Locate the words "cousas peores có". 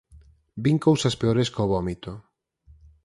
0.85-1.63